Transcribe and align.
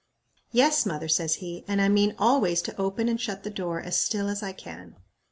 "Yes, 0.51 0.83
mother," 0.83 1.07
says 1.07 1.35
he, 1.35 1.63
"and 1.67 1.79
I 1.79 1.87
mean 1.87 2.15
always 2.17 2.63
to 2.63 2.75
open 2.81 3.07
and 3.07 3.21
shut 3.21 3.43
the 3.43 3.51
door 3.51 3.79
as 3.79 3.99
still 3.99 4.29
as 4.29 4.41
I 4.41 4.51
can." 4.51 4.95